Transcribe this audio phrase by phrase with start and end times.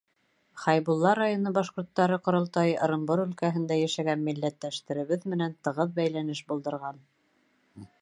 [0.61, 7.03] Хәйбулла районы башҡорттары ҡоролтайы Ырымбур өлкәһендә йәшәгән милләттәштәребеҙ менән тығыҙ бәйләнеш булдырған.